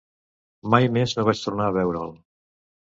Mai 0.75 0.89
més 0.97 1.15
no 1.19 1.27
vaig 1.31 1.45
tornar 1.45 1.71
a 1.71 1.77
veure'l. 1.81 2.19